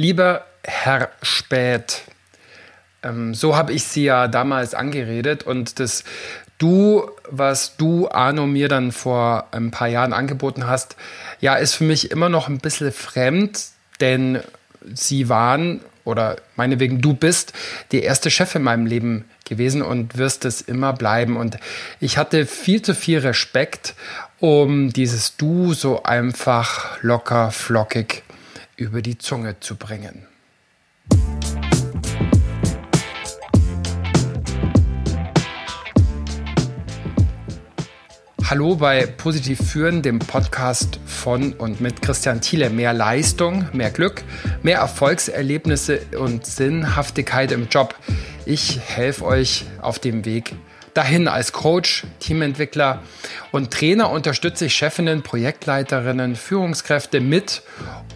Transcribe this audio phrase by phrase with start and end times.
[0.00, 2.04] Lieber Herr Spät,
[3.02, 6.04] ähm, so habe ich Sie ja damals angeredet und das
[6.56, 10.96] Du, was du, Arno, mir dann vor ein paar Jahren angeboten hast,
[11.42, 13.60] ja, ist für mich immer noch ein bisschen fremd,
[14.00, 14.40] denn
[14.94, 17.52] Sie waren oder meinetwegen du bist
[17.92, 21.36] die erste Chef in meinem Leben gewesen und wirst es immer bleiben.
[21.36, 21.58] Und
[22.00, 23.94] ich hatte viel zu viel Respekt,
[24.38, 28.22] um dieses Du so einfach locker, flockig
[28.80, 30.26] über die Zunge zu bringen.
[38.48, 42.70] Hallo bei Positiv Führen, dem Podcast von und mit Christian Thiele.
[42.70, 44.24] Mehr Leistung, mehr Glück,
[44.62, 47.94] mehr Erfolgserlebnisse und Sinnhaftigkeit im Job.
[48.46, 50.54] Ich helfe euch auf dem Weg
[50.94, 53.02] dahin als Coach, Teamentwickler
[53.52, 57.62] und Trainer unterstütze ich Chefinnen, Projektleiterinnen, Führungskräfte mit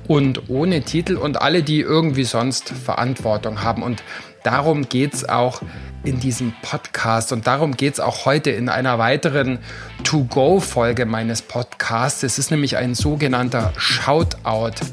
[0.08, 3.82] und ohne Titel und alle, die irgendwie sonst Verantwortung haben.
[3.82, 4.02] Und
[4.42, 5.62] darum geht es auch
[6.04, 7.32] in diesem Podcast.
[7.32, 9.58] Und darum geht es auch heute in einer weiteren
[10.04, 12.22] To-Go-Folge meines Podcasts.
[12.22, 14.84] Es ist nämlich ein sogenannter Shoutout.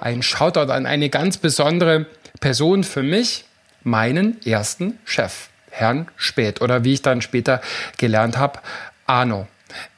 [0.00, 2.06] Ein Shoutout an eine ganz besondere
[2.40, 3.44] Person für mich,
[3.82, 6.62] meinen ersten Chef, Herrn Spät.
[6.62, 7.60] Oder wie ich dann später
[7.98, 8.60] gelernt habe,
[9.06, 9.46] Arno.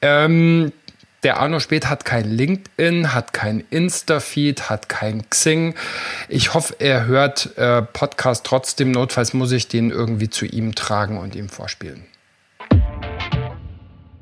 [0.03, 0.73] Ähm,
[1.23, 5.75] der Arno Spät hat kein LinkedIn, hat kein Insta-Feed, hat kein Xing.
[6.29, 8.91] Ich hoffe, er hört äh, Podcast trotzdem.
[8.91, 12.05] Notfalls muss ich den irgendwie zu ihm tragen und ihm vorspielen.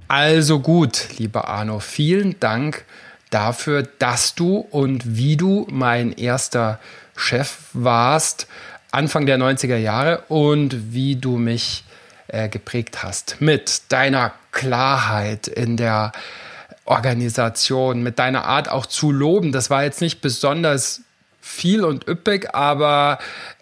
[0.09, 2.85] Also gut, lieber Arno, vielen Dank
[3.31, 6.81] dafür, dass du und wie du mein erster
[7.15, 8.47] Chef warst,
[8.91, 11.85] Anfang der 90er Jahre und wie du mich
[12.29, 16.13] äh, geprägt hast mit deiner Klarheit in der
[16.89, 19.53] Organisation, mit deiner Art auch zu loben.
[19.53, 21.03] Das war jetzt nicht besonders
[21.41, 23.19] viel und üppig, aber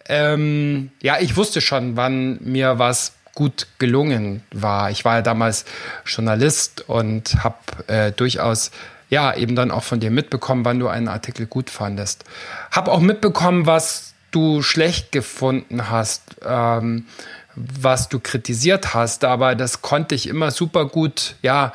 [0.09, 4.91] ähm, ja, ich wusste schon, wann mir was gut gelungen war.
[4.91, 5.65] Ich war ja damals
[6.07, 8.71] Journalist und habe äh, durchaus
[9.11, 12.25] ja eben dann auch von dir mitbekommen, wann du einen Artikel gut fandest.
[12.71, 17.07] Habe auch mitbekommen, was du schlecht gefunden hast, ähm,
[17.55, 21.73] was du kritisiert hast, aber das konnte ich immer super gut ja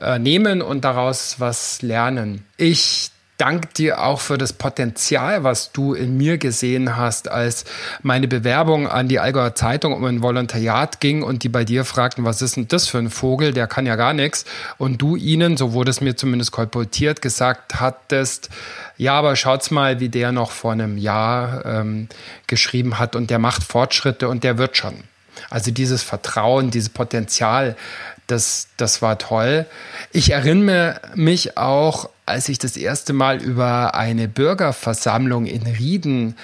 [0.00, 2.44] äh, nehmen und daraus was lernen.
[2.56, 7.64] Ich danke dir auch für das Potenzial, was du in mir gesehen hast, als
[8.02, 12.24] meine Bewerbung an die Allgäuer Zeitung um ein Volontariat ging und die bei dir fragten,
[12.24, 14.44] was ist denn das für ein Vogel, der kann ja gar nichts.
[14.78, 18.48] Und du ihnen, so wurde es mir zumindest kolportiert, gesagt hattest,
[18.96, 22.08] ja, aber schaut's mal, wie der noch vor einem Jahr ähm,
[22.46, 25.04] geschrieben hat und der macht Fortschritte und der wird schon.
[25.50, 27.76] Also dieses Vertrauen, dieses Potenzial,
[28.26, 29.66] das, das war toll.
[30.12, 36.36] Ich erinnere mich auch, als ich das erste Mal über eine Bürgerversammlung in Rieden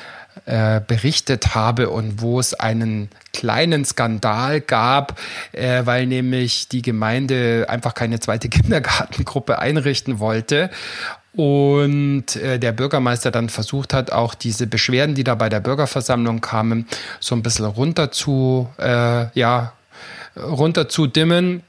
[0.47, 5.19] äh, berichtet habe und wo es einen kleinen Skandal gab,
[5.53, 10.71] äh, weil nämlich die Gemeinde einfach keine zweite Kindergartengruppe einrichten wollte
[11.35, 16.41] und äh, der Bürgermeister dann versucht hat, auch diese Beschwerden, die da bei der Bürgerversammlung
[16.41, 16.87] kamen,
[17.21, 19.73] so ein bisschen runter zu, äh, ja,
[20.37, 21.63] runter zu dimmen.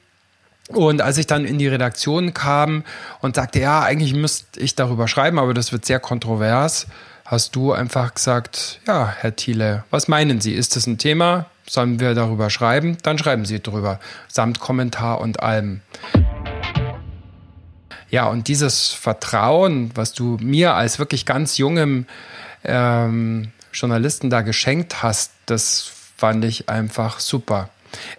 [0.69, 2.83] Und als ich dann in die Redaktion kam
[3.21, 6.87] und sagte, ja, eigentlich müsste ich darüber schreiben, aber das wird sehr kontrovers,
[7.25, 10.53] hast du einfach gesagt, ja, Herr Thiele, was meinen Sie?
[10.53, 11.45] Ist das ein Thema?
[11.67, 12.97] Sollen wir darüber schreiben?
[13.03, 15.81] Dann schreiben Sie drüber, samt Kommentar und allem.
[18.13, 22.05] Ja, und dieses Vertrauen, was du mir als wirklich ganz jungem
[22.63, 27.69] ähm, Journalisten da geschenkt hast, das fand ich einfach super.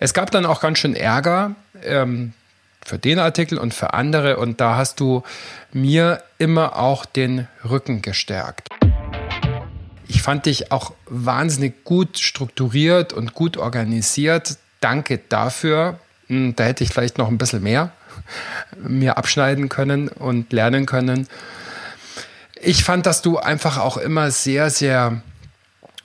[0.00, 2.32] Es gab dann auch ganz schön Ärger ähm,
[2.84, 5.22] für den Artikel und für andere und da hast du
[5.72, 8.66] mir immer auch den Rücken gestärkt.
[10.08, 14.56] Ich fand dich auch wahnsinnig gut strukturiert und gut organisiert.
[14.80, 16.00] Danke dafür.
[16.26, 17.92] Hm, da hätte ich vielleicht noch ein bisschen mehr
[18.76, 21.28] mir abschneiden können und lernen können.
[22.60, 25.22] Ich fand, dass du einfach auch immer sehr, sehr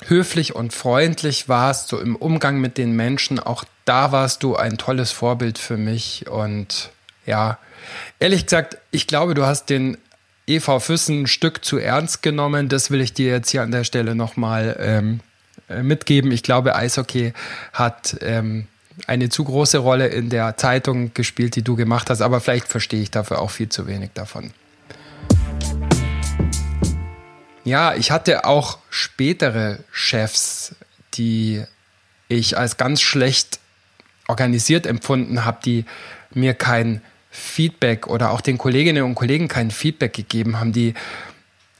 [0.07, 3.39] höflich und freundlich warst, so im Umgang mit den Menschen.
[3.39, 6.27] Auch da warst du ein tolles Vorbild für mich.
[6.29, 6.89] Und
[7.25, 7.57] ja,
[8.19, 9.97] ehrlich gesagt, ich glaube, du hast den
[10.47, 12.69] EV Füssen ein Stück zu ernst genommen.
[12.69, 15.19] Das will ich dir jetzt hier an der Stelle nochmal ähm,
[15.69, 16.31] äh, mitgeben.
[16.31, 17.33] Ich glaube, Eishockey
[17.73, 18.67] hat ähm,
[19.07, 23.01] eine zu große Rolle in der Zeitung gespielt, die du gemacht hast, aber vielleicht verstehe
[23.01, 24.51] ich dafür auch viel zu wenig davon.
[27.63, 30.75] Ja, ich hatte auch spätere Chefs,
[31.13, 31.63] die
[32.27, 33.59] ich als ganz schlecht
[34.27, 35.85] organisiert empfunden habe, die
[36.31, 40.93] mir kein Feedback oder auch den Kolleginnen und Kollegen kein Feedback gegeben haben, die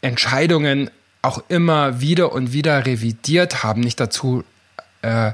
[0.01, 0.89] Entscheidungen
[1.21, 4.43] auch immer wieder und wieder revidiert haben, nicht dazu
[5.01, 5.31] äh,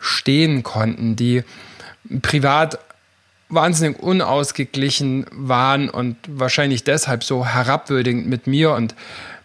[0.00, 1.42] stehen konnten, die
[2.22, 2.78] privat
[3.48, 8.94] wahnsinnig unausgeglichen waren und wahrscheinlich deshalb so herabwürdigend mit mir und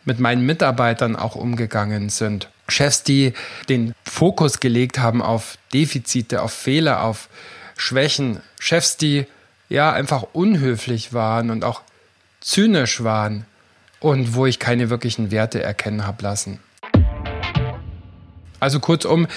[0.06, 2.50] mit meinen Mitarbeitern auch umgegangen sind.
[2.68, 3.34] Chefs, die
[3.70, 7.30] den Fokus gelegt haben auf Defizite, auf Fehler, auf
[7.78, 8.42] Schwächen.
[8.60, 9.26] Chefs, die
[9.70, 11.82] ja einfach unhöflich waren und auch
[12.42, 13.46] zynisch waren
[14.00, 16.60] und wo ich keine wirklichen Werte erkennen habe lassen.
[18.60, 19.28] Also kurzum,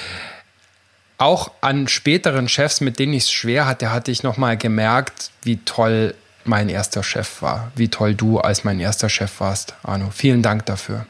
[1.18, 5.58] auch an späteren Chefs, mit denen ich es schwer hatte, hatte ich nochmal gemerkt, wie
[5.58, 6.14] toll
[6.44, 10.10] mein erster Chef war, wie toll du als mein erster Chef warst, Arno.
[10.12, 11.06] Vielen Dank dafür.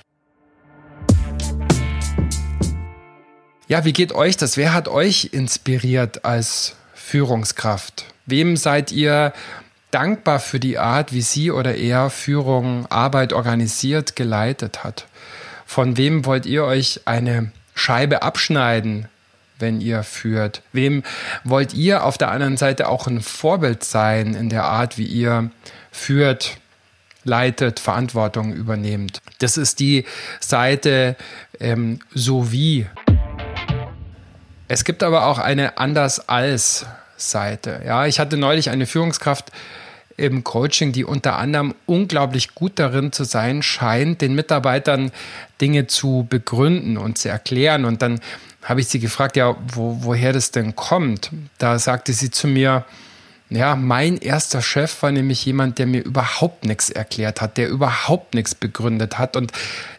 [3.69, 4.57] Ja, wie geht euch das?
[4.57, 8.07] Wer hat euch inspiriert als Führungskraft?
[8.25, 9.33] Wem seid ihr
[9.91, 15.07] dankbar für die Art, wie sie oder er Führung, Arbeit organisiert, geleitet hat?
[15.67, 19.09] Von wem wollt ihr euch eine Scheibe abschneiden,
[19.59, 20.63] wenn ihr führt?
[20.73, 21.03] Wem
[21.45, 25.51] wollt ihr auf der anderen Seite auch ein Vorbild sein in der Art, wie ihr
[25.91, 26.59] führt,
[27.25, 29.21] leitet, Verantwortung übernehmt?
[29.39, 30.05] Das ist die
[30.41, 31.17] Seite
[31.61, 32.87] ähm, so wie.
[34.69, 36.87] Es gibt aber auch eine anders als
[37.17, 37.83] Seite.
[37.87, 39.53] Ja, ich hatte neulich eine Führungskraft
[40.17, 45.13] im Coaching, die unter anderem unglaublich gut darin zu sein scheint, den Mitarbeitern
[45.61, 47.85] Dinge zu begründen und zu erklären.
[47.85, 48.21] Und dann
[48.67, 51.31] habe ich sie gefragt, ja, wo, woher das denn kommt.
[51.59, 52.85] Da sagte sie zu mir,
[53.49, 58.35] ja, mein erster Chef war nämlich jemand, der mir überhaupt nichts erklärt hat, der überhaupt
[58.35, 59.37] nichts begründet hat.
[59.37, 59.53] Und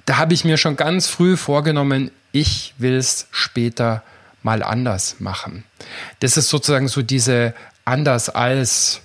[0.06, 4.04] da habe ich mir schon ganz früh vorgenommen, ich will es später
[4.44, 5.64] mal anders machen.
[6.20, 7.54] Das ist sozusagen so diese
[7.86, 9.00] anders als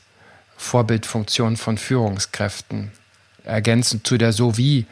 [0.57, 2.91] Vorbildfunktion von Führungskräften,
[3.45, 4.87] ergänzend zu der so wie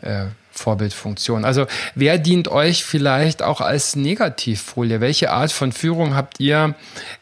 [0.00, 0.26] äh,
[0.58, 1.44] Vorbildfunktion.
[1.44, 5.00] Also wer dient euch vielleicht auch als Negativfolie?
[5.00, 6.74] Welche Art von Führung habt ihr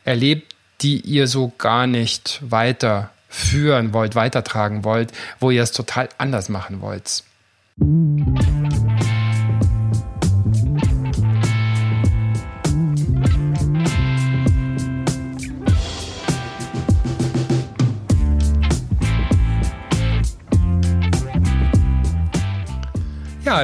[0.04, 6.48] erlebt, die ihr so gar nicht weiterführen wollt, weitertragen wollt, wo ihr es total anders
[6.48, 7.24] machen wollt?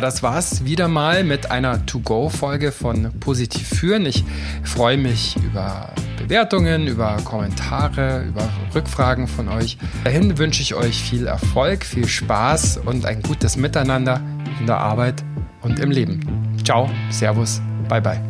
[0.00, 4.06] Ja, das war's wieder mal mit einer To-Go-Folge von Positiv führen.
[4.06, 4.24] Ich
[4.64, 9.76] freue mich über Bewertungen, über Kommentare, über Rückfragen von euch.
[10.04, 14.22] Dahin wünsche ich euch viel Erfolg, viel Spaß und ein gutes Miteinander
[14.58, 15.22] in der Arbeit
[15.60, 16.56] und im Leben.
[16.64, 18.29] Ciao, Servus, bye bye.